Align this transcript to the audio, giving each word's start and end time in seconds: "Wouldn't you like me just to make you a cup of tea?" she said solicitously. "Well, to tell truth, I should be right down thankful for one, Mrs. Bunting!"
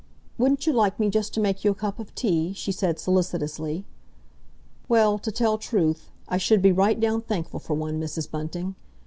"Wouldn't 0.39 0.65
you 0.65 0.73
like 0.73 0.99
me 0.99 1.11
just 1.11 1.31
to 1.35 1.39
make 1.39 1.63
you 1.63 1.69
a 1.69 1.75
cup 1.75 1.99
of 1.99 2.15
tea?" 2.15 2.53
she 2.53 2.71
said 2.71 2.97
solicitously. 2.97 3.85
"Well, 4.89 5.19
to 5.19 5.31
tell 5.31 5.59
truth, 5.59 6.09
I 6.27 6.37
should 6.39 6.63
be 6.63 6.71
right 6.71 6.99
down 6.99 7.21
thankful 7.21 7.59
for 7.59 7.75
one, 7.75 8.01
Mrs. 8.01 8.31
Bunting!" 8.31 8.73